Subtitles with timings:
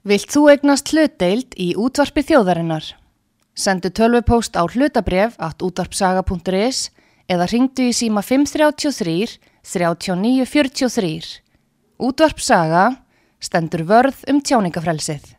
[0.00, 2.86] Vilt þú egnast hlutdeild í útvarpi þjóðarinnar?
[3.52, 6.88] Sendu tölvupóst á hlutabref at útvarpsaga.is
[7.28, 11.44] eða ringdu í síma 533 3943.
[12.00, 12.86] Útvarpsaga
[13.44, 15.36] stendur vörð um tjáningafrelsið.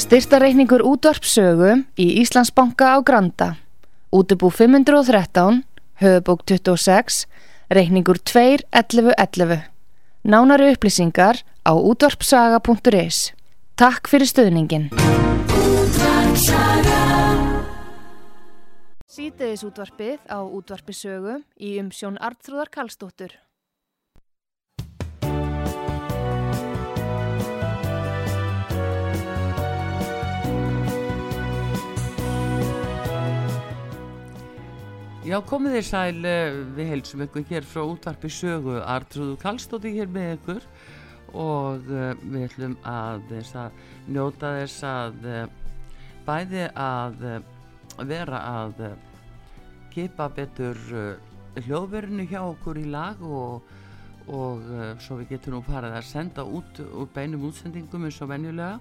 [0.00, 3.58] Styrtareikningur útvarpsögu í Íslandsbanka á Granda.
[4.08, 5.60] Útubú 513,
[6.00, 7.26] höfubók 26,
[7.70, 9.64] reikningur 2.11.11.
[10.24, 13.32] Nánari upplýsingar á útvarpsaga.is.
[13.76, 14.90] Takk fyrir stöðningin.
[19.14, 23.36] Sýteðis útvarpið á útvarpisögu í umsjón Artrúðar Kallstóttur.
[35.24, 40.10] Já, komið þér sæl, eh, við heilsum ykkur hér frá útvarpi sögu, Artrúðu Kallstóti hér
[40.12, 40.66] með ykkur.
[41.32, 43.78] Og uh, við ætlum að þess að
[44.12, 45.46] njóta þess að uh,
[46.26, 47.24] bæði að
[48.04, 48.84] vera að
[49.94, 50.78] kipa betur
[51.56, 53.64] hljóðverðinu hjá okkur í lag og,
[54.28, 58.76] og svo við getum nú farið að senda út úr beinum útsendingum eins og venjulega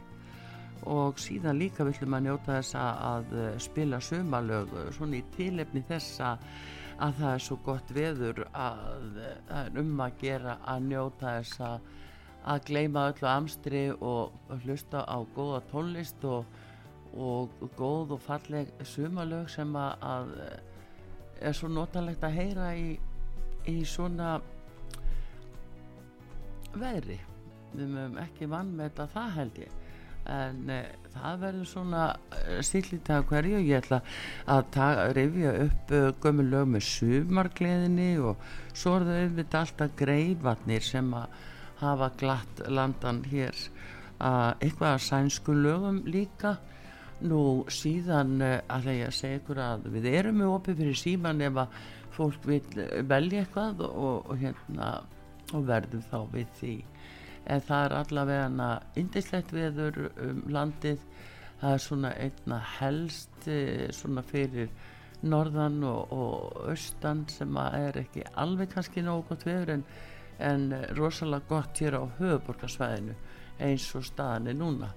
[0.89, 6.38] og síðan líka villum að njóta þess að spila sömalög svona í tilefni þessa
[7.02, 8.84] að það er svo gott veður að
[9.48, 11.88] það er um að gera að njóta þess að,
[12.53, 16.45] að gleima öllu amstri og hlusta á góða tónlist og,
[17.16, 20.34] og góð og falleg sömalög sem að, að
[21.44, 22.97] er svo notalegt að heyra í,
[23.68, 24.38] í svona
[26.73, 27.20] veðri.
[27.73, 29.80] Við mögum ekki vann með þetta það held ég
[30.29, 30.79] en e,
[31.13, 32.03] það verður svona
[32.66, 33.61] stillit að hverju.
[33.67, 34.02] Ég ætla
[34.49, 40.85] að rifja upp uh, gömur lög með sumargleðinni og svo er það auðvitað alltaf greifatnir
[40.85, 41.41] sem að
[41.83, 43.57] hafa glatt landan hér
[44.23, 46.57] að eitthvað að sænsku lögum líka.
[47.23, 51.59] Nú síðan það ég að segja ykkur að við erum með opið fyrir síman ef
[51.62, 51.78] að
[52.13, 52.63] fólk vil
[53.09, 54.89] velja eitthvað og, og hérna
[55.53, 56.73] og verðum þá við því
[57.46, 61.00] en það er allavega indislegt veður um landið.
[61.62, 63.48] Það er svona einna helst
[63.96, 64.72] svona fyrir
[65.24, 69.86] norðan og, og austan sem er ekki alveg kannski nógu gott veður en,
[70.40, 70.68] en
[70.98, 73.16] rosalega gott hér á höfuborgarsvæðinu
[73.64, 74.92] eins og staðan er núna.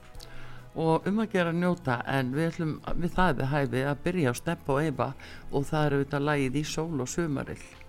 [0.77, 4.41] Og um að gera njóta en við ætlum við það við hæfi að byrja á
[4.43, 5.11] stepp og eifa
[5.53, 7.86] og það eru þetta lagið í sól og sumarill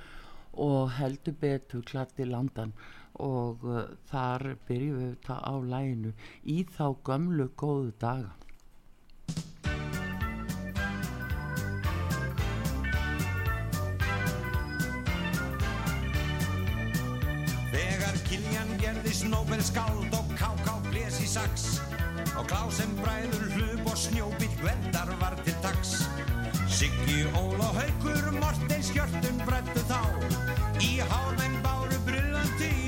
[0.55, 2.71] og heldur betur klatti landan
[3.19, 6.13] og uh, þar byrjum við þetta á læginu
[6.45, 8.35] í þá gömlu góðu daga
[17.69, 20.79] Þegar Kiljan gerðis Nobel skáld og K.K.
[20.89, 21.69] bles í sax
[22.39, 25.99] og Klásen bræður hlup og snjóbíl gvendar var til dags
[26.79, 30.03] Siggi, Ól og Haugur, Mortens hjörtun brættu þá
[30.85, 32.88] í hálfeng báru brillantín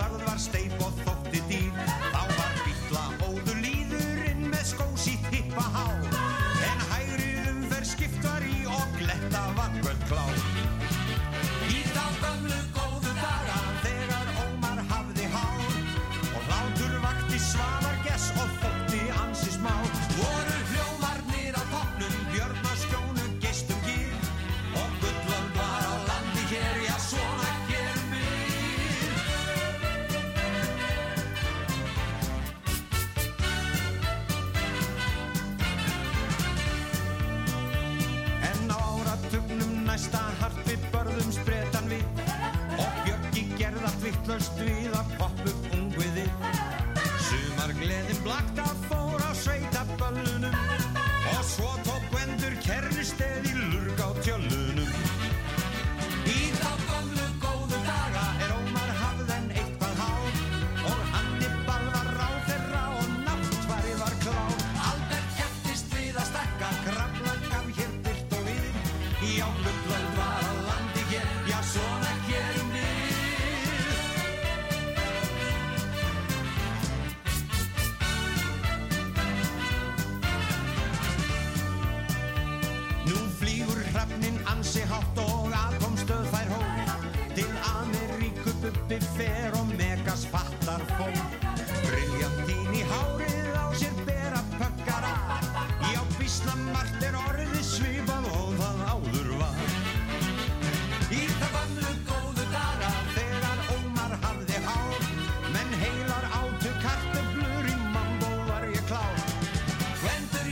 [0.00, 1.09] lagen waar steenpot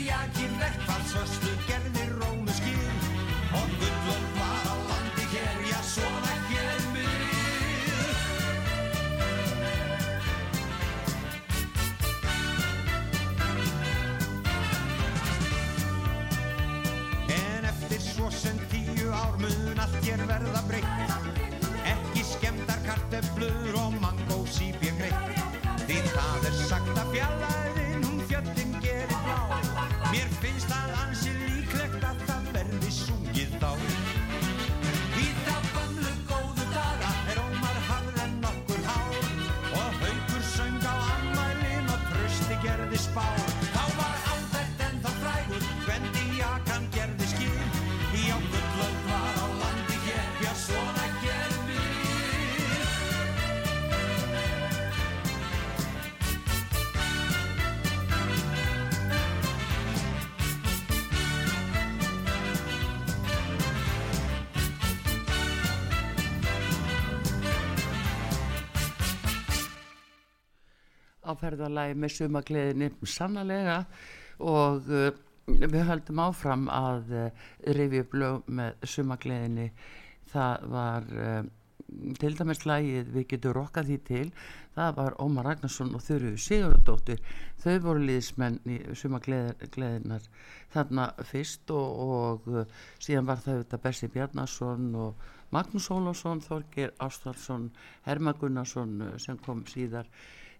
[0.08, 1.97] Gvendur jakin verkfallsvöslu gerði
[71.48, 73.82] ferðalagi með sumagleðinni sannlega
[74.38, 75.10] og uh,
[75.48, 79.70] við höldum áfram að uh, rifja upp lög með sumagleðinni
[80.28, 81.44] það var uh,
[82.20, 84.24] til dæmis lægið við getum rokkað því til.
[84.76, 87.22] Það var Ómar Ragnarsson og Þurru Sigurdóttir
[87.62, 90.28] þau voru liðismenn í sumagleðinar
[90.74, 92.68] þarna fyrst og, og
[93.00, 95.26] síðan var það þetta Bessi Bjarnarsson og
[95.56, 97.70] Magnús Ólásson, Þorgir Ástvarsson
[98.04, 100.04] Herma Gunnarsson sem kom síðar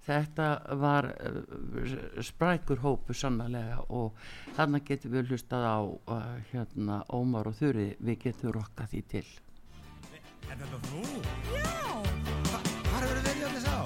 [0.09, 0.49] þetta
[0.81, 4.17] var eh, sprækur hópu sannlega og
[4.57, 5.79] þannig getum við hlustað á
[6.17, 9.27] eh, hérna Ómar og Þurri við getum rokkað því til
[10.49, 11.03] Er þetta þú?
[11.53, 11.73] Já!
[12.89, 13.77] Hvar hefur þið verið allir sá?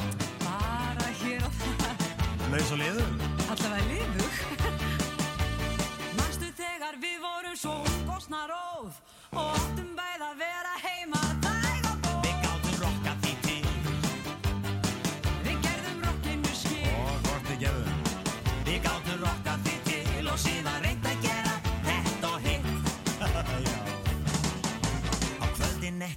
[0.47, 3.22] Bara hér og það Laus og liður?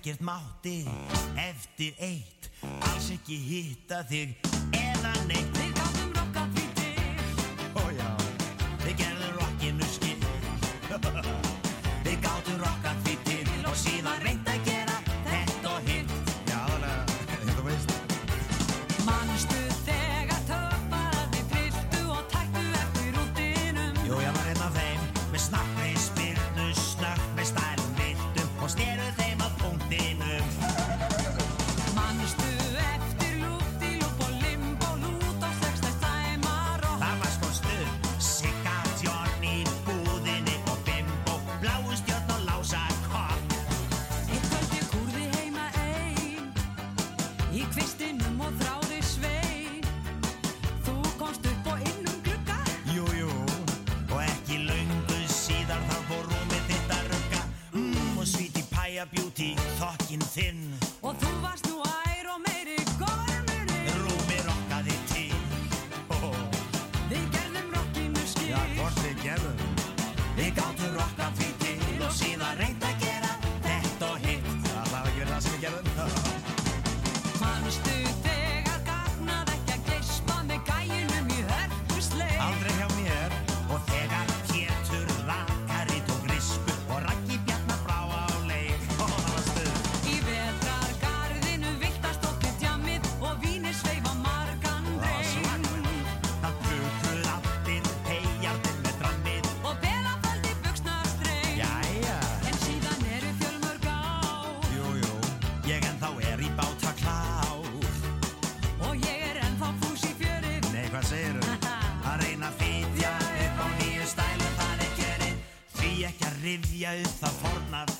[0.06, 0.84] ekkert mátti
[1.36, 2.50] eftir eitt.
[2.62, 4.36] Alls ekki hitta þig
[4.78, 5.50] eða neitt.
[5.58, 8.12] Við gáttum rokka því þig Ó já.
[8.86, 10.22] Við gerðum rokkinu skil.
[12.06, 14.45] Við gáttum rokka því þig og síðan reynd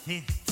[0.06, 0.45] This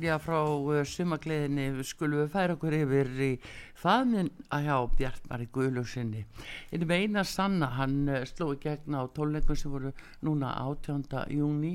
[0.00, 3.30] vilja frá uh, sumagleðinni skulum við færa okkur yfir í
[3.76, 6.22] faðminn að hjá Bjartmar í Guðljósinni.
[6.70, 9.92] Þetta með um eina sanna, hann uh, sló í gegna á tólengum sem voru
[10.24, 11.04] núna 18.
[11.36, 11.74] júni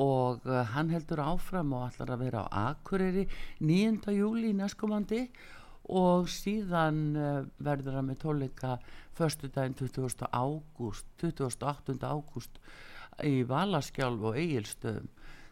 [0.00, 3.26] og uh, hann heldur áfram og allar að vera á Akureyri
[3.60, 4.08] 9.
[4.16, 5.26] júli í næstkomandi
[5.92, 7.16] og síðan
[7.58, 8.76] verður hann með tólenga
[9.18, 10.30] förstu daginn 20.
[10.30, 11.98] ágúst, 28.
[12.06, 12.60] ágúst
[13.26, 15.10] í Valaskjálf og Egilstöðum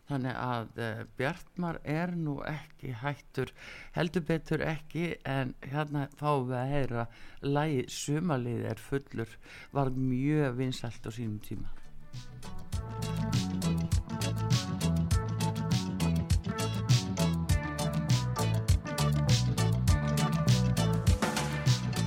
[0.08, 3.52] þannig að uh, Bjartmar er nú ekki hættur
[3.96, 7.06] heldur betur ekki en hérna fáum við að heyra
[7.44, 9.36] lægi sumalið er fullur
[9.76, 11.68] var mjög vinsalt á sínum tíma.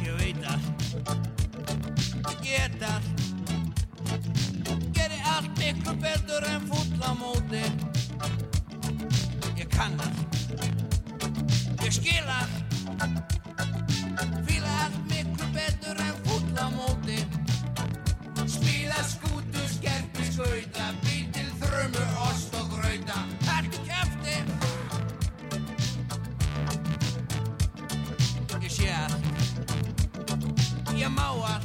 [0.01, 0.62] Ég veit að
[2.25, 3.10] ég get að
[4.98, 7.90] geri allt ykkur betur en fulla móti
[9.81, 10.13] kann það
[11.81, 12.50] Ég skil að
[14.45, 17.17] Fýla allt miklu betur en fútla móti
[18.51, 24.35] Spila skútu, skerpi, skauta Bítil, þrömu, ost og gröita Hættu kæfti
[28.59, 29.13] Ég sé að
[31.01, 31.61] Ég má að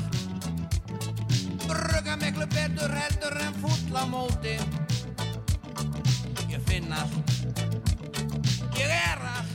[1.66, 4.56] Brugga miklu betur heldur en fútla móti
[6.48, 7.25] Ég finna að
[8.76, 9.54] Ég er allt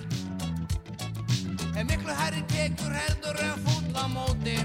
[1.78, 4.58] En miklu herri tekur heldur en fulla móti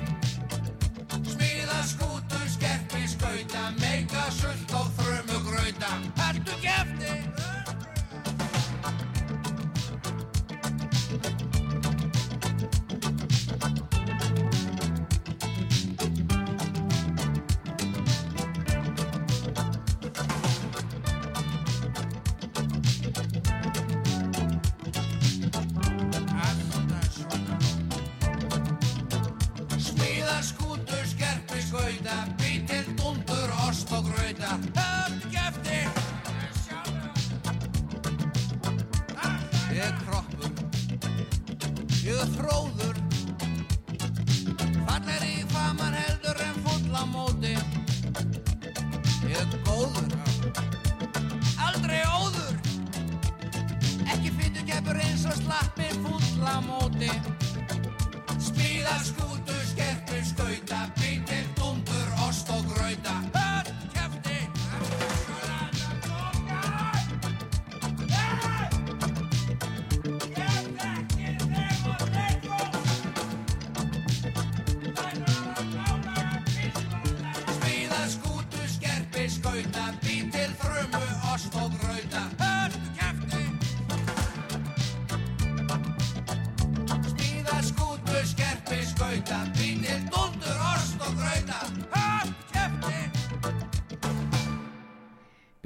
[1.26, 5.90] Smíða skútu, skerpi, skauta Meika sult og frumu grauta.
[6.20, 7.25] Haldu kefti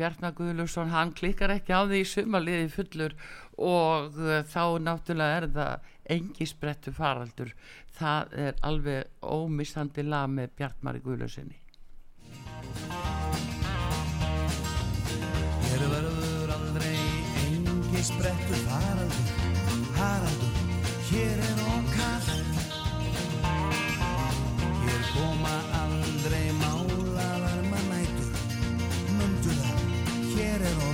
[0.01, 3.13] Bjarnar Guðlusson, hann klikkar ekki á því í sumarliði fullur
[3.61, 7.53] og uh, þá náttúrulega er það engi sprettu faraldur.
[8.01, 11.59] Það er alveg ómissandi lag með Bjartmari Guðlusinni.
[15.69, 16.97] Hér verður aldrei
[17.45, 19.49] engi sprettur faraldur,
[20.01, 20.61] haraldur,
[21.13, 21.50] hér er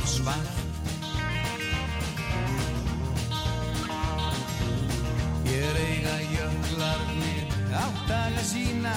[0.06, 0.50] svart.
[5.44, 8.94] Hér eiga jöklarnir áttaga sína,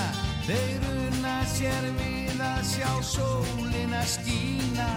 [0.48, 4.90] þeir unna sér við að sjá sólina skína.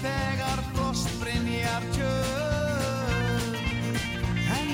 [0.00, 3.58] Þegar frostbrinjar tjörn
[4.56, 4.72] En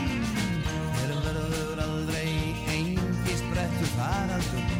[0.98, 2.31] hér verður aldrei
[2.77, 4.72] engi sprettur haraldur,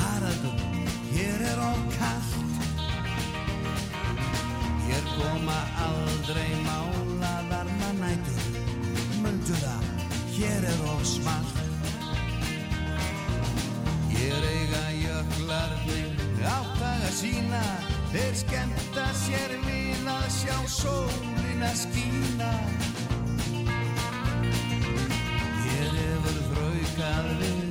[0.00, 0.66] haraldur,
[1.12, 2.36] hér er of kallt
[4.86, 8.44] Hér koma aldrei málaðar mannætur.
[9.22, 9.88] Mundu það,
[10.36, 11.58] hér er of smalt.
[14.14, 17.64] Hér eiga jöklarnir áttaga sína
[18.16, 22.48] Þeir skemmta sér við að sjá sólina skína.
[25.66, 27.65] Hér hefur þraukað við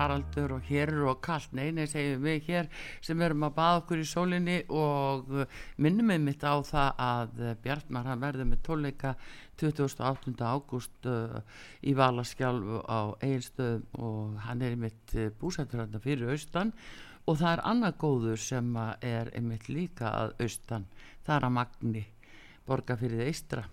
[0.00, 2.70] faraldur og hér eru og kallt nei, nei, segjum við hér
[3.04, 5.28] sem erum að baða okkur í sólinni og
[5.76, 9.14] minnum við mitt á það að Bjartmar hann verður með tónleika
[9.60, 10.32] 28.
[10.40, 11.40] ágúst uh,
[11.84, 16.72] í Valaskjálf á Egilstöðum og hann er mitt uh, búsættur hann fyrir austan.
[17.28, 18.72] Og það er annað góður sem
[19.04, 20.88] er einmitt líka að austan.
[21.26, 22.06] Það er að Magni
[22.66, 23.66] borga fyrir eistra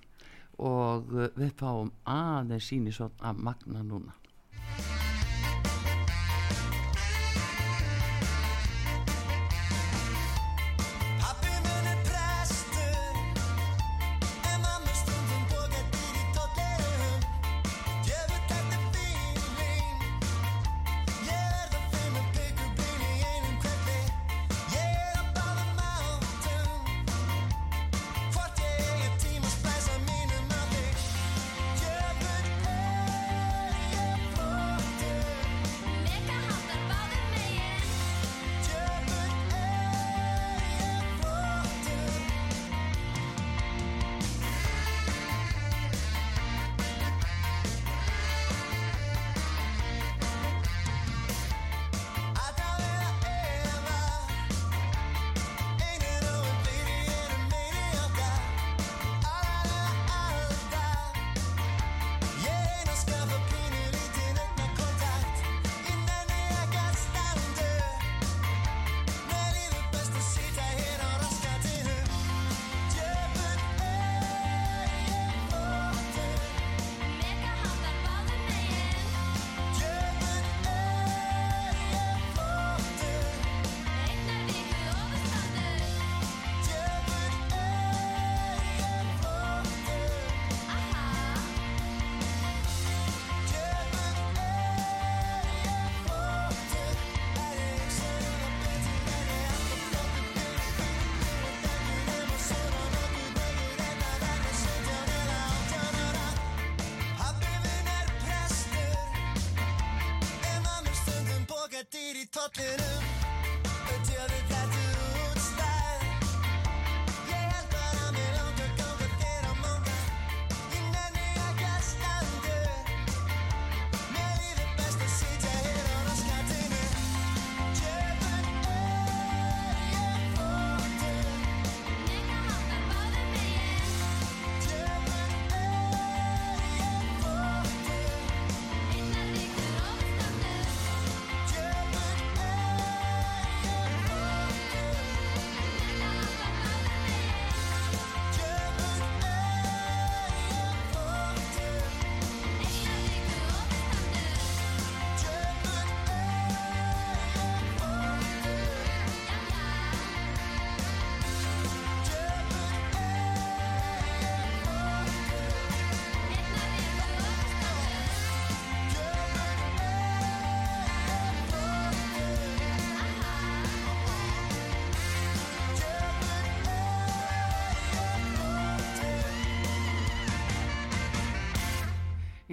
[0.60, 4.27] og uh, við fáum aðeins síni svo að Magna núna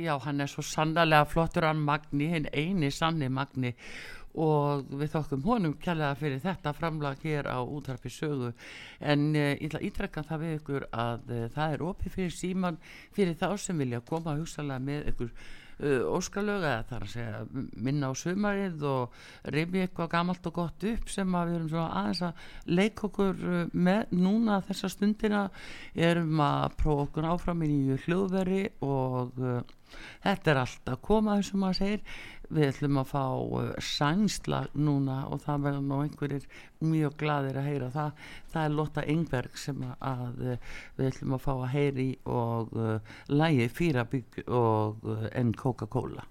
[0.05, 3.71] Já, hann er svo sannlega flottur hann Magni, hinn eini sanni Magni.
[4.35, 8.51] Og við þokkum honum kjærlega fyrir þetta framlag hér á útarpi sögu.
[9.01, 12.35] En uh, ég ætla að ítrekka það við ykkur að uh, það er opið fyrir
[12.37, 12.81] síman
[13.15, 15.33] fyrir þá sem vilja koma hugsalega með ykkur
[15.83, 19.17] óskalög eða það er að segja minna á sumarið og
[19.55, 23.45] reyfi eitthvað gamalt og gott upp sem að við erum svona aðeins að leika okkur
[23.45, 24.15] uh, með.
[24.25, 25.47] Núna þessa stundina
[25.95, 29.59] erum að prófa okkur áfram í nýju hljóðveri og uh,
[30.25, 32.23] þetta er allt að koma og maður segir
[32.55, 36.47] við ætlum að fá uh, sænsla núna og það verður nú einhverjir
[36.85, 37.91] mjög gladir að heyra.
[37.95, 42.79] Það það er Lotta Engberg sem að, uh, við ætlum að fá að heyri og
[42.79, 46.29] uh, lægi Fýrabygg og uh, en Coca-Cola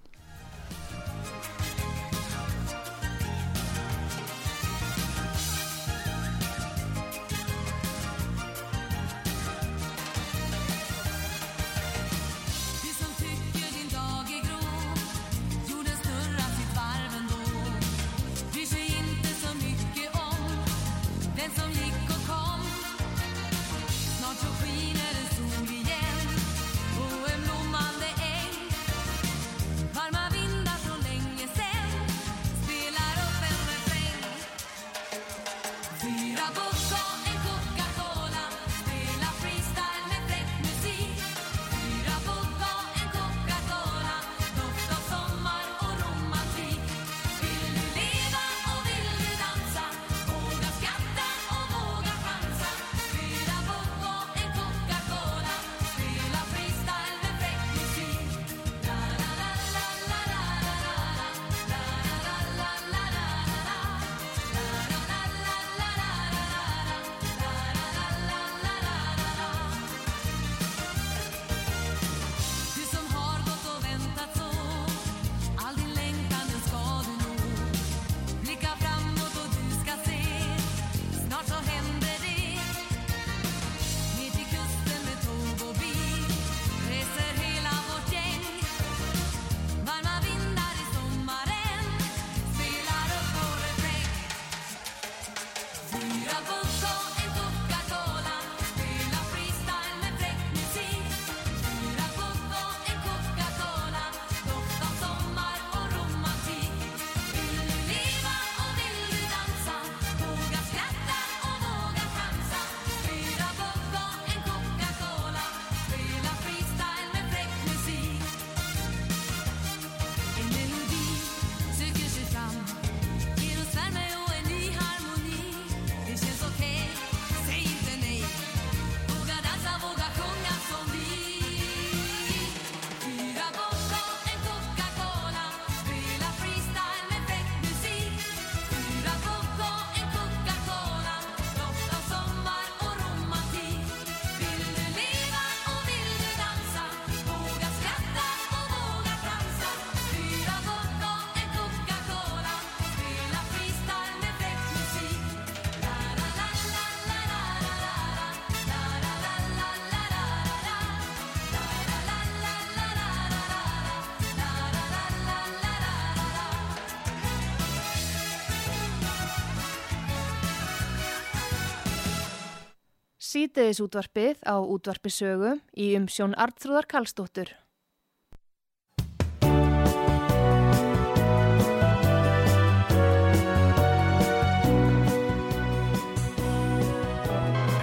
[173.33, 177.49] Sýteðis útvarpið á útvarpisögu í umsjón Artrúðar Kallstóttur.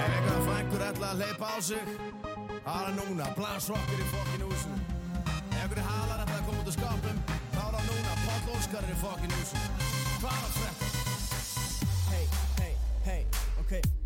[0.07, 1.83] Ega fængur ætla að leipa á sig,
[2.63, 4.77] aðra núna, blansrokkir í fokkin húsum.
[5.65, 7.19] Egur halar ætla að koma út á skapum,
[7.57, 9.67] bála núna, páttlóskarir í fokkin húsum.
[10.21, 10.87] Hvað er þetta?
[12.13, 12.25] Hei,
[12.61, 12.75] hei,
[13.09, 13.25] hei,
[13.65, 14.00] ok.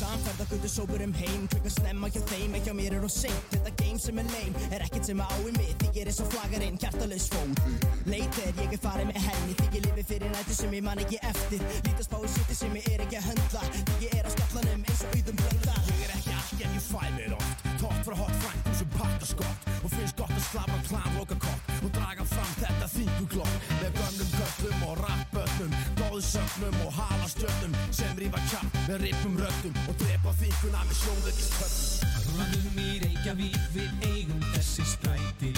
[0.00, 3.50] Samferða gundur sópur um heim Klukkan snemma hjá þeim, ekki á mér er og seint.
[3.52, 5.74] Þetta game sem er leim, er ekkert sem að á í mig.
[5.90, 7.60] Ég er eins og flagarinn, hjartalaus fót
[8.08, 11.02] Leit er ég er farið með henni Því ég lifi fyrir nættu sem ég man
[11.04, 11.66] ekki eftir.
[11.84, 13.66] Lítast í suti sem ég er ekki að höndla.
[14.00, 17.04] Ég er á skallanum eins og auðum blönda Ég er ekki allt en ég fæ
[17.18, 17.68] mér oft.
[17.80, 21.70] Tótt frá hot frængur sem parta skott Og finnst gott að slappa klam loka kott
[21.80, 28.42] Og draga fram þetta þinguglokk Með gömlum köllum og rappöllum Góðsögnum og halastjöllum Sem rífa
[28.50, 32.00] kjapp með rippum röddum Og drepa þinguna með sjóðvegistöllum
[32.40, 35.50] Röðum í Reykjavík, við eigum þessi stræti.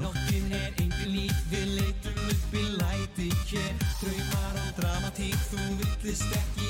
[0.00, 3.30] Nóttin er engin lík, við leitum upp í læti.
[3.52, 6.61] Hér draumar og dramatík, þú villist ekki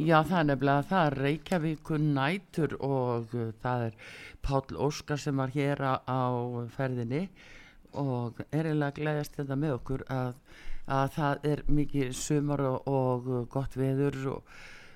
[0.00, 1.06] Já, það er nefnilega það.
[1.06, 3.96] Er Reykjavíkur nætur og uh, það er
[4.40, 6.20] Páll Óskar sem var hér á,
[6.72, 7.26] ferðinni
[8.00, 10.38] og er eiginlega að gleðast þetta með okkur að,
[10.88, 14.54] að það er mikið sumar og, og uh, gott veður og,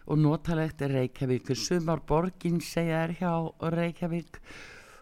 [0.09, 0.81] og notalegt.
[0.87, 3.35] Er Reykjavíkur sumarborgin segja er hjá
[3.77, 4.41] Reykjavík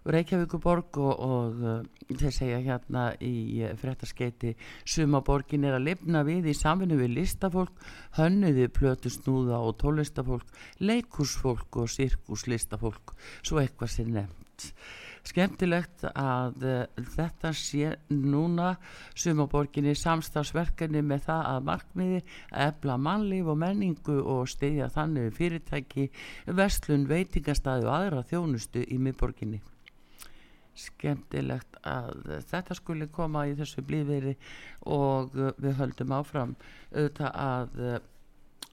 [0.03, 6.51] Reykjavíkuborg og, og uh, þeir segja hérna í uh, fréttaskeiti sumaborgin er að lifna við
[6.51, 7.85] í samvinnu við listafólk,
[8.19, 10.49] hönnuði plötu snúða og tólistafólk,
[10.83, 13.15] leikursfólk og sirkuslistafólk,
[13.47, 14.69] svo eitthvað sér nefnt.
[15.23, 18.73] Skemmtilegt að uh, þetta sé núna
[19.15, 26.11] sumaborginni samstagsverkefni með það að markmiði að efla mannlíf og menningu og stiðja þannig fyrirtæki,
[26.51, 29.63] verslun, veitingastæði og aðra þjónustu í miðborginni
[30.79, 34.35] skemmtilegt að þetta skuli koma í þessu blíðveri
[34.89, 36.57] og uh, við höldum áfram
[36.95, 37.99] auðvitað að, uh,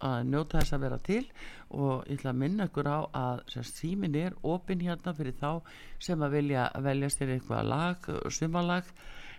[0.10, 1.26] að njóta þess að vera til
[1.70, 5.52] og ég ætla að minna ykkur á að símin er opinn hérna fyrir þá
[6.02, 7.98] sem að vilja velja sér eitthvað lag,
[8.32, 8.86] sumalag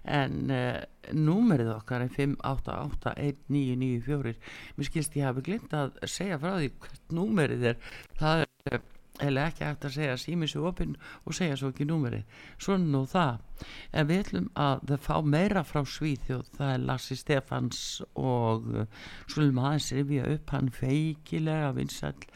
[0.09, 0.81] en uh,
[1.13, 4.35] númerið okkar er 5881994
[4.77, 7.77] mér skilst ég hafi glimt að segja frá því hvert númerið er.
[8.21, 8.37] Það
[8.71, 8.79] er
[9.21, 12.25] eða ekki hægt að segja sími svo opinn og segja svo ekki númerið.
[12.59, 13.45] Svona nú það.
[13.93, 16.51] En við ætlum að fá meira frá Svíþjóð.
[16.57, 22.27] Það er Lassi Stefans og uh, skulum aðeins rifja upp hann feikilega vinsall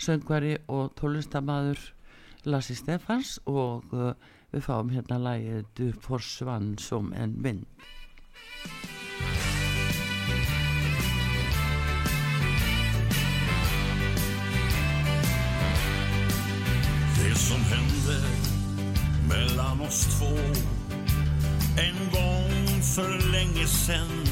[0.00, 1.90] söngvari og tónlistamaður
[2.48, 4.12] Lassi Stefans og uh,
[4.50, 7.66] Við fáum hérna lagið Du forsvann som en vind.
[17.40, 18.20] Som hände
[19.28, 20.36] mellan oss två.
[21.76, 24.24] En gång för länge sen.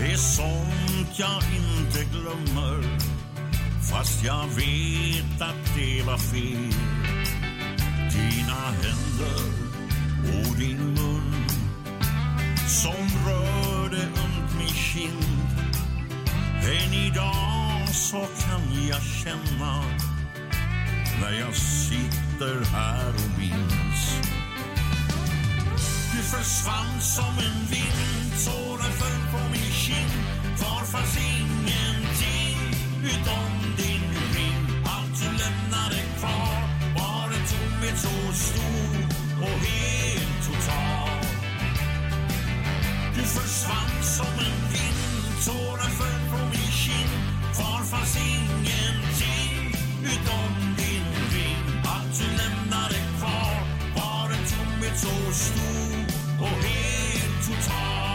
[0.00, 2.98] Är sånt jag inte glömmer
[3.90, 6.72] fast jag vet att det var fel.
[8.12, 9.46] Dina händer
[10.22, 11.34] och din mun
[12.66, 15.48] som rörde ömt min kind.
[16.62, 19.84] Än idag så kan jag känna
[21.20, 24.20] när jag sitter här och minns.
[26.12, 30.12] Du försvann som en vind, tårar föll på min kind.
[30.58, 32.58] Kvar fanns ingenting
[33.04, 34.84] utom din ring.
[34.84, 36.56] Allt du lämnade kvar
[36.98, 38.96] var en tomhet så stor
[39.42, 41.20] och helt total.
[43.14, 47.10] Du försvann som en vind, tårar föll på min kind.
[47.54, 50.75] Kvar fanns ingenting utom
[54.98, 58.05] Então estou correndo, tal.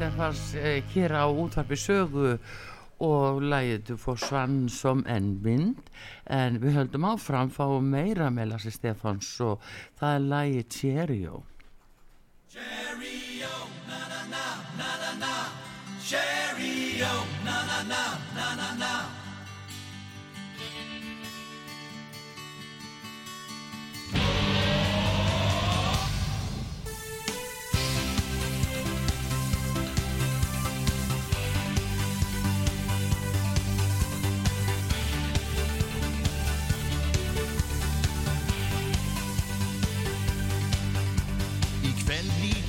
[0.00, 2.38] Stefans eh, hér á útvarpi sögu
[3.04, 5.76] og lagið Du forsvann som en vind.
[6.24, 9.60] En við höldum áfram fáum meira með Lassi Stefans og
[10.00, 11.44] það er lagið Cheerio.
[12.48, 13.20] Ikväll blir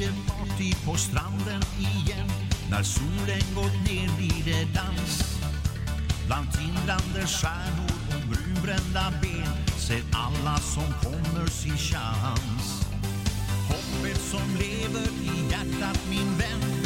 [0.02, 2.30] det party på stranden igen
[2.70, 5.40] När solen gått ner blir det dans.
[6.28, 12.86] Bland tindrande stjärnor och brunbrända ben Ser alla som kommer sin chans.
[13.70, 16.81] Hoppet som lever i hjärtat min vän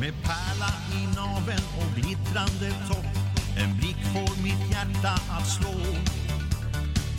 [0.00, 3.06] Med pärla i naveln och glittrande topp.
[3.56, 5.74] En blick får mitt hjärta att slå.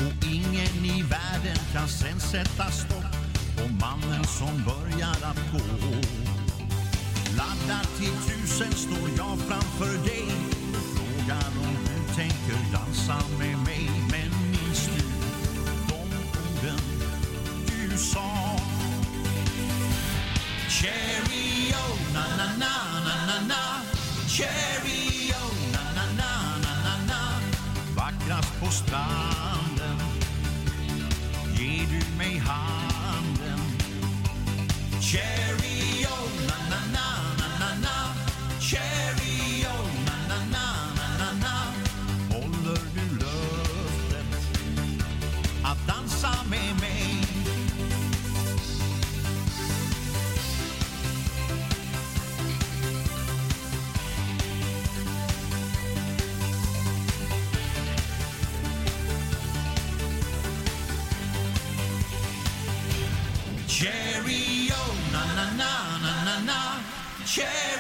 [0.06, 3.14] Och ingen i världen kan sen sätta stopp
[3.58, 5.92] På mannen som börjar att gå.
[7.38, 10.26] Laddad till tusen står jag framför dig.
[10.96, 13.99] Frågar om du tänker dansa med mig.
[67.30, 67.79] Cherry,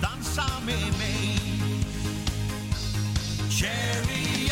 [0.00, 1.12] danza me me.
[3.48, 4.50] Cherry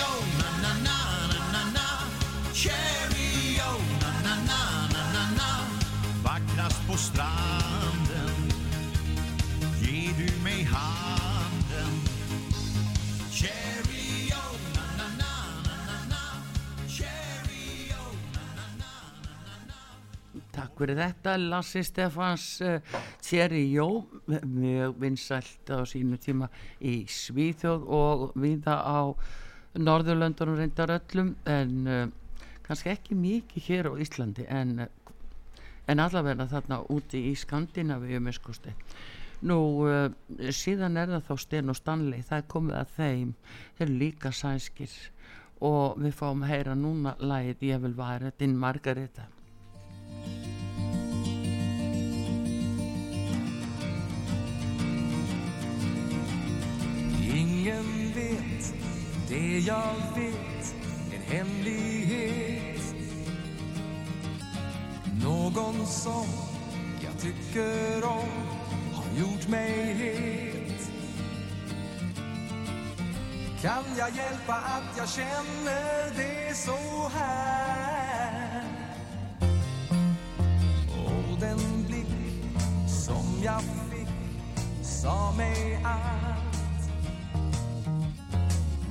[20.81, 22.79] Takk fyrir þetta, Lassi Stefans uh,
[23.21, 24.01] Thierry Jó,
[24.49, 26.47] mjög vinsælt á sínu tíma
[26.81, 29.13] í Svíþjóð og viða á
[29.77, 32.07] Norðurlöndunum reyndar öllum en uh,
[32.65, 34.87] kannski ekki mikið hér á Íslandi en,
[35.85, 38.73] en allavega þarna úti í Skandinavíu miskusti.
[39.45, 40.09] Nú, uh,
[40.49, 43.35] síðan er það þá Sten og Stanley, það er komið að þeim,
[43.75, 44.97] þeir eru líka sænskir
[45.61, 49.29] og við fáum að heyra núna lagið Ég vil vara din Margareta.
[57.35, 58.75] Ingen vet
[59.29, 60.75] det jag vet,
[61.15, 62.95] en hemlighet.
[65.23, 66.27] Någon som
[67.01, 68.29] jag tycker om
[68.93, 70.91] har gjort mig het.
[73.63, 78.65] Kan jag hjälpa att jag känner det så här?
[81.07, 82.07] Och den blick
[82.87, 84.09] som jag fick
[84.83, 86.50] sa mig allt.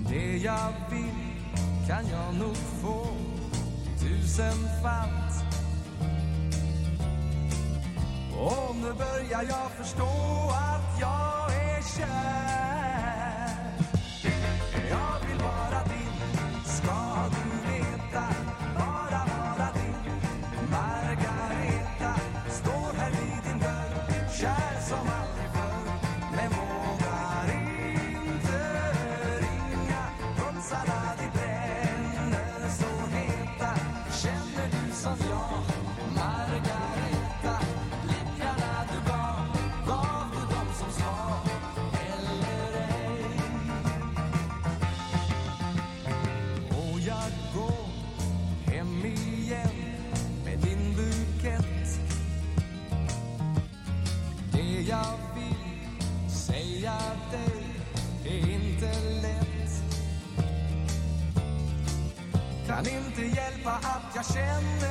[0.10, 1.34] Det jag vill
[1.88, 3.08] kan jag nog få
[4.00, 5.44] tusenfalt.
[8.40, 10.10] Och nu börjar jag förstå
[10.52, 13.50] att jag är kär.
[14.90, 15.29] Jag
[64.40, 64.89] pretend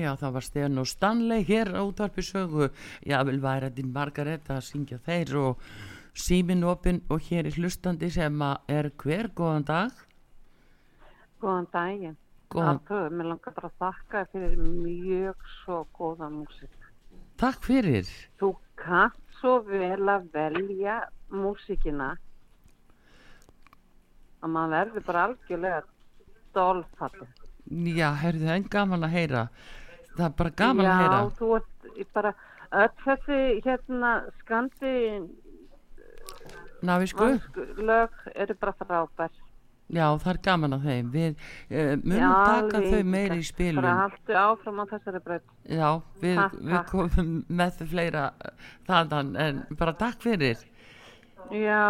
[0.00, 2.70] já, það var Stefán og Stanley hér á útvarpi sögu.
[3.06, 5.64] Já, vel væri þetta Margareta að syngja þeir og
[6.16, 10.04] símin opinn og hér er hlustandi sem er hver góðan dag.
[11.40, 12.16] Góðan daginn.
[12.50, 16.76] Góðan, Artur, mér langar bara að þakka fyrir mjög svo góða músík.
[17.36, 18.06] takk fyrir.
[18.40, 22.14] Þú kannt svo vel að velja músíkina
[24.40, 25.82] að maður verður bara algjörlega
[26.54, 27.42] dolfallið.
[27.96, 29.42] Já, heyrðu, en gaman að heyra.
[30.16, 31.18] Það er bara gaman Já, að heyra.
[31.38, 32.34] þú ert bara
[32.82, 34.12] öll þessi hérna
[34.42, 34.94] skandi
[36.86, 37.26] Navísku?
[37.76, 39.30] lög eru bara frábær.
[39.86, 41.10] Já, það er gaman að þeim.
[41.14, 43.84] Við uh, munum Já, taka alveg þau meiri í spilum.
[43.84, 45.44] Bara haltu áfram á þessari braut.
[45.70, 45.90] Já,
[46.24, 48.24] við, Takk, við komum með þau fleira
[48.88, 50.64] þaðan, en bara takk fyrir.
[51.54, 51.84] Já,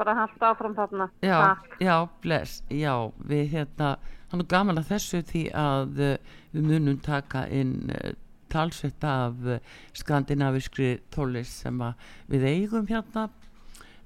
[0.00, 1.10] bara haltu áfram þarna.
[1.20, 1.76] Já, Takk.
[1.84, 2.94] já, bless, já,
[3.28, 3.90] við hérna,
[4.32, 6.12] hann er gaman að þessu því að uh,
[6.54, 8.14] við munum taka inn uh,
[8.52, 9.58] talsett af uh,
[9.96, 11.82] skandinaviskri tónlist sem
[12.32, 13.28] við eigum hérna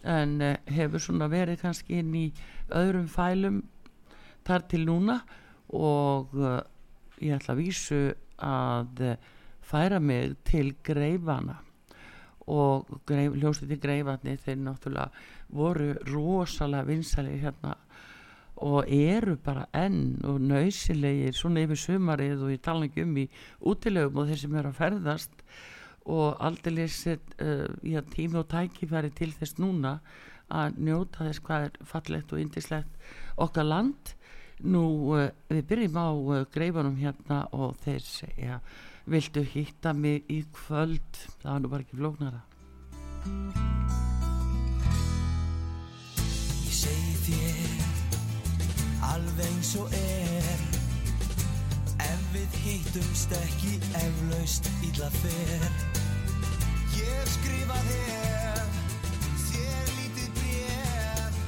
[0.06, 0.38] en
[0.70, 2.26] hefur svona verið kannski inn í
[2.74, 3.62] öðrum fælum
[4.46, 5.16] þar til núna
[5.74, 6.30] og
[7.18, 7.98] ég ætla að vísu
[8.38, 9.02] að
[9.66, 11.56] færa mig til greifana
[12.46, 15.24] og greif, ljósið greifarnir þeir náttúrulega
[15.58, 17.74] voru rosalega vinsæli hérna
[18.56, 23.26] og eru bara enn og nöysilegir svona yfir sumarið og ég tala ekki um í
[23.60, 25.42] útilegum og þeir sem eru að ferðast
[26.06, 29.98] og aldrei uh, já, tími og tækifæri til þess núna
[30.48, 34.14] að njóta þess hvað er fallegt og indislegt okkar land.
[34.62, 38.60] Nú uh, við byrjum á uh, greifanum hérna og þeir segja
[39.06, 41.24] viltu hitta mig í kvöld?
[41.42, 43.75] Það var nú bara ekki flóknara
[49.36, 50.60] þér alveg eins og er.
[52.00, 55.66] Ef við hittumst ekki eflaust illa fer.
[56.96, 58.62] Ég skrifa þér,
[59.42, 61.40] þér lítið bréf.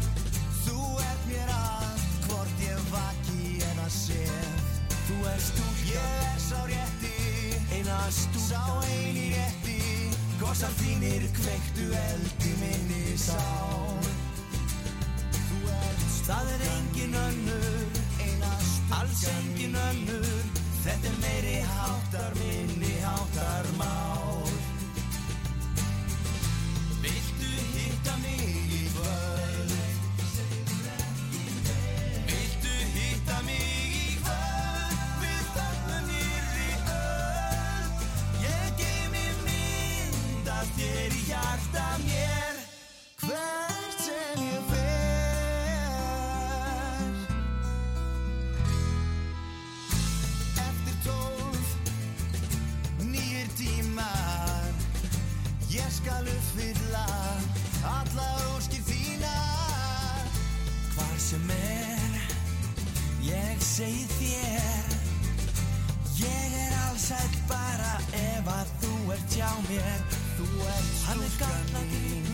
[0.67, 4.77] Þú ert mér að, hvort ég vaki eða sef
[5.09, 7.15] Þú er stúlka, Ég er sá rétti,
[7.73, 9.81] eina sá stúlka eini rétti.
[10.43, 14.18] Kossar þínir kveiktu eld í minni ert
[16.29, 18.01] Það er engin önnur,
[18.93, 20.27] alls engin önnur
[20.83, 24.51] Þetta er meiri háttar minni háttar mál
[27.01, 28.45] Viltu hitta mig
[28.77, 29.73] í kvöld?
[32.29, 34.99] Viltu hitta mig í kvöld?
[35.23, 36.69] Við þarfum nýrri
[36.99, 42.38] öll Ég geymi mynd af þér í hjarta mér
[63.79, 64.95] segi þér.
[66.19, 70.01] Ég er allsæll bara ef að þú ert hjá mér.
[70.39, 72.27] Þú ert er stúlkan mín.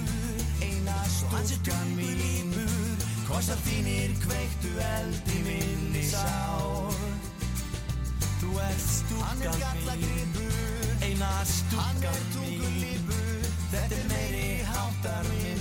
[0.64, 2.54] Eina stúlkan mín.
[3.28, 6.88] Kossar þínir kveiktu eld í minni sál.
[8.40, 10.40] Þú ert er stúlkan mín.
[11.04, 13.12] Eina stúlkan mín.
[13.74, 15.53] Þetta er meiri háttar minni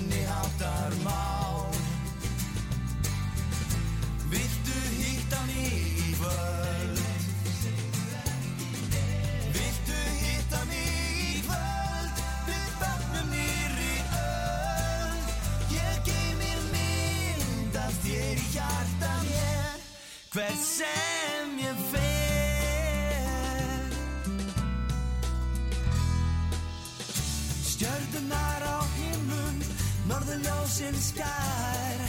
[30.64, 32.02] Norðurljósin skær.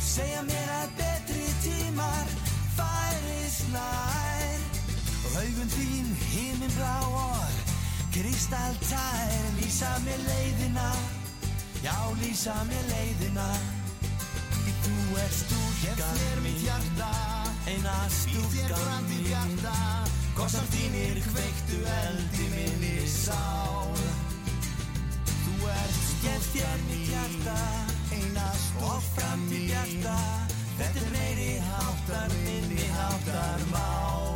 [0.00, 2.30] Segja mér að betri tímar
[2.72, 4.62] Færist nær
[5.26, 7.58] Og augun þín himinn blá og
[8.14, 9.44] Kristaltær.
[9.58, 10.88] Lýsa mér leiðina.
[11.84, 13.44] Já, lýsa mér leiðina.
[14.56, 14.96] Því þú
[15.26, 16.24] er stúlkan
[16.64, 17.12] hjarta.
[17.68, 19.76] Eina stúlkan mín.
[20.38, 23.92] Kossar þínir kveiktu eld í minni sál.
[25.44, 27.97] Þú þér stúlkan mín
[28.86, 30.16] og framtíð mín hjarta
[30.78, 34.27] Þetta er meiri háttar minni háttar mál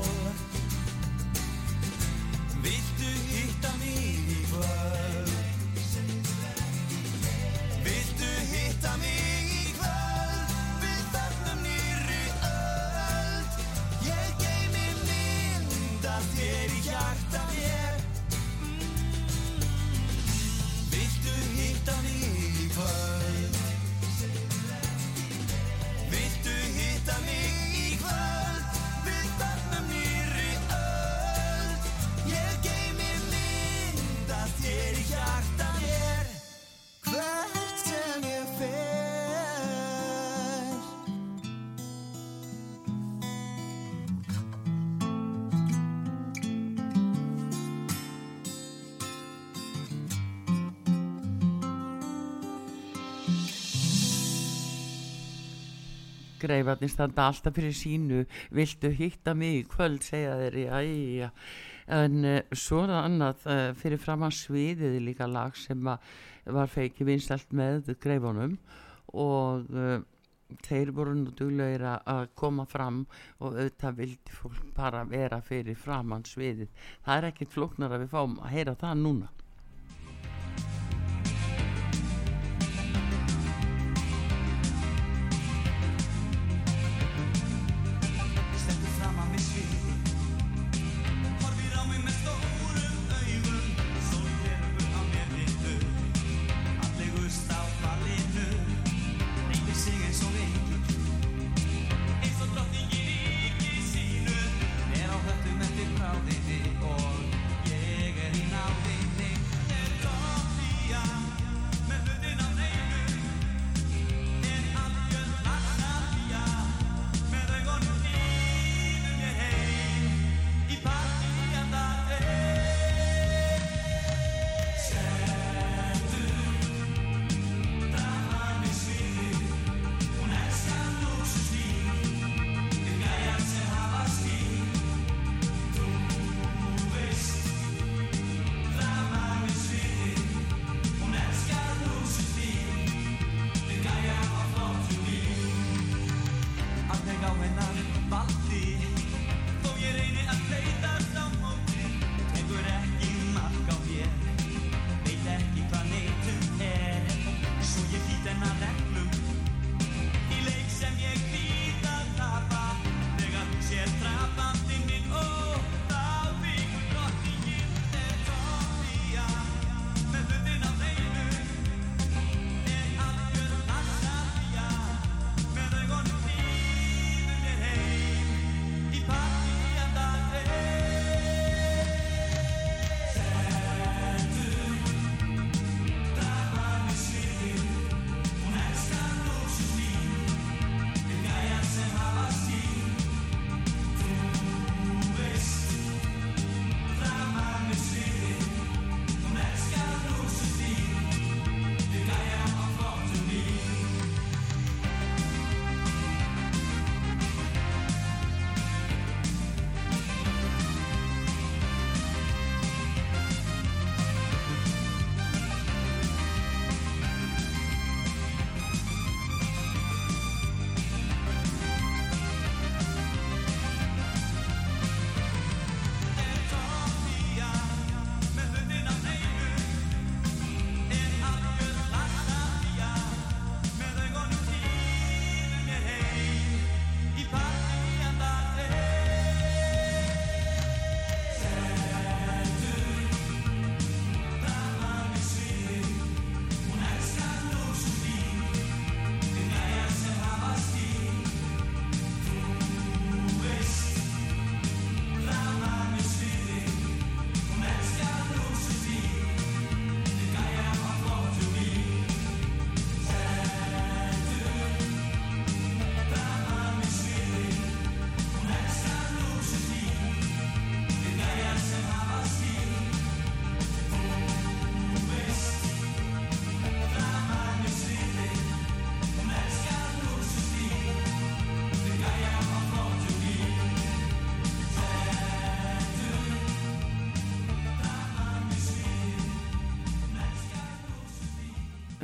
[56.42, 58.24] greifarnir standa alltaf fyrir sínu.
[58.54, 60.58] Viltu hitta mig í kvöld segja þeir.
[61.22, 61.30] Já,
[61.92, 65.92] en uh, svo er það annað uh, fyrir fram að sviðið er líka lag sem
[65.94, 66.14] að
[66.54, 68.56] var feiki vinstalt með greifunum
[69.14, 70.00] og uh,
[70.66, 73.04] þeir voru nú duglegir að- að koma fram
[73.40, 76.68] og auðvitað vildi fólk bara vera fyrir framann sviðið.
[77.06, 79.30] Það er ekkit flóknar að við fáum að heyra það núna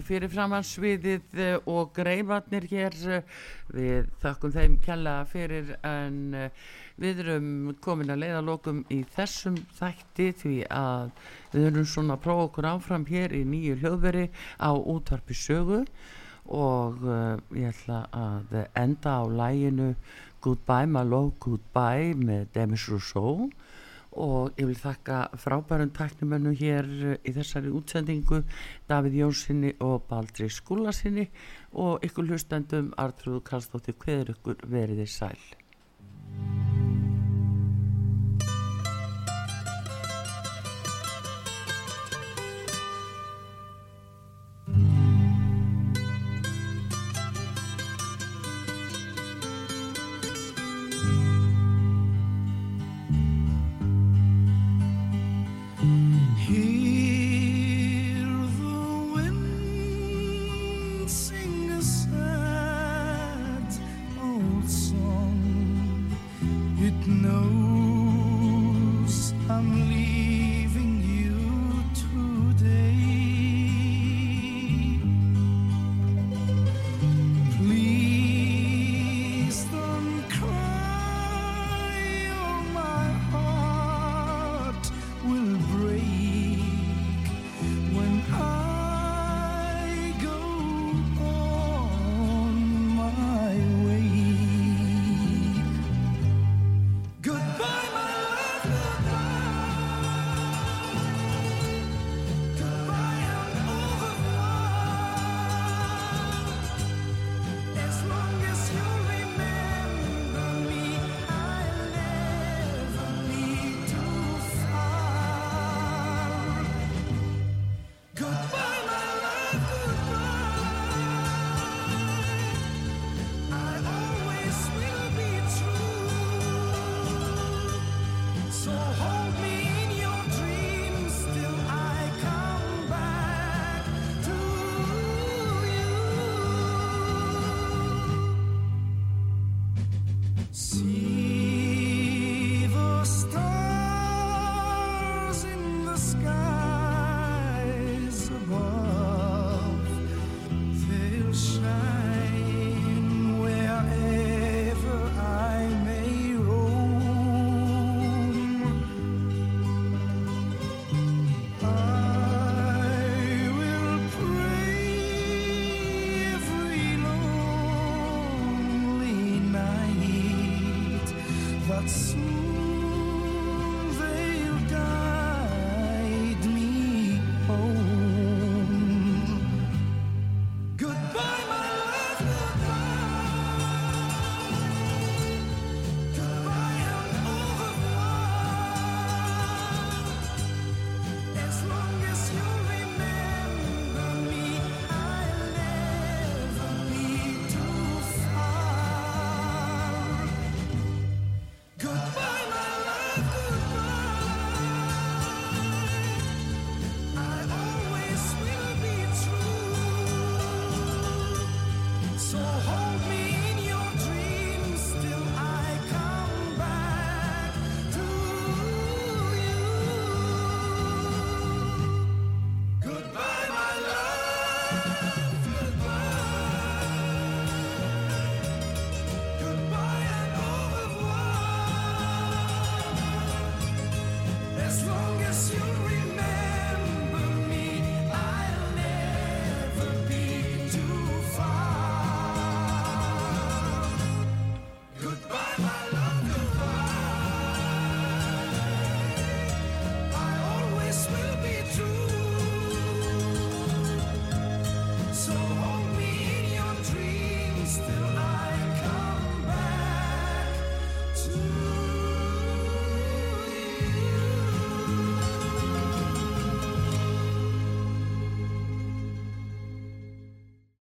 [0.08, 3.40] fyrir framann sviðið eh, og greifarnir hér eh,
[3.74, 7.50] við þakkum þeim kjalla fyrir en eh, við erum
[7.84, 11.10] komin að leiða lokum í þessum þætti því að
[11.52, 14.24] við erum svona að prófa okkur áfram hér í nýju hljóðveri
[14.58, 15.84] á útvarpi sögu
[16.48, 17.04] og
[17.52, 19.90] ég ætla að enda á læginu
[20.40, 23.50] Goodbye My Love Goodbye með Demis Rousseau
[24.16, 28.42] og ég vil þakka frábærum tæknumönnu hér eh, í þessari útsendingu
[28.88, 31.28] Davíð Jónssoni og Baldri Skúlasinni
[31.76, 36.77] og ykkur hlustendum Artrúðu Karlsdóttir hveður ykkur veriði sæl